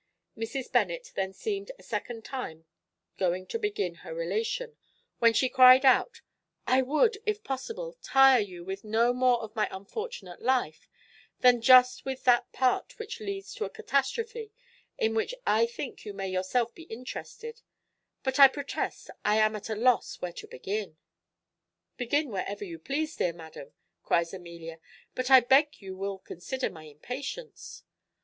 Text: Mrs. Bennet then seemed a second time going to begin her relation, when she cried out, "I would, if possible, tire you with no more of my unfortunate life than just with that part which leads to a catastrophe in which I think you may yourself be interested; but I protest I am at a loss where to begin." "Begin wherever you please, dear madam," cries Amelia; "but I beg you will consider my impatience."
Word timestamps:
Mrs. 0.35 0.71
Bennet 0.71 1.11
then 1.13 1.31
seemed 1.31 1.69
a 1.77 1.83
second 1.83 2.25
time 2.25 2.65
going 3.19 3.45
to 3.45 3.59
begin 3.59 3.97
her 4.01 4.15
relation, 4.15 4.77
when 5.19 5.31
she 5.31 5.47
cried 5.47 5.85
out, 5.85 6.21
"I 6.65 6.81
would, 6.81 7.19
if 7.27 7.43
possible, 7.43 7.99
tire 8.01 8.39
you 8.39 8.65
with 8.65 8.83
no 8.83 9.13
more 9.13 9.39
of 9.43 9.55
my 9.55 9.67
unfortunate 9.69 10.41
life 10.41 10.89
than 11.41 11.61
just 11.61 12.03
with 12.03 12.23
that 12.23 12.51
part 12.51 12.97
which 12.97 13.19
leads 13.19 13.53
to 13.53 13.65
a 13.65 13.69
catastrophe 13.69 14.51
in 14.97 15.13
which 15.13 15.35
I 15.45 15.67
think 15.67 16.03
you 16.03 16.13
may 16.13 16.29
yourself 16.29 16.73
be 16.73 16.85
interested; 16.89 17.61
but 18.23 18.39
I 18.39 18.47
protest 18.47 19.11
I 19.23 19.35
am 19.37 19.55
at 19.55 19.69
a 19.69 19.75
loss 19.75 20.19
where 20.19 20.33
to 20.33 20.47
begin." 20.47 20.97
"Begin 21.97 22.31
wherever 22.31 22.65
you 22.65 22.79
please, 22.79 23.15
dear 23.15 23.33
madam," 23.33 23.71
cries 24.01 24.33
Amelia; 24.33 24.79
"but 25.13 25.29
I 25.29 25.41
beg 25.41 25.79
you 25.79 25.95
will 25.95 26.17
consider 26.17 26.71
my 26.71 26.85
impatience." 26.85 27.83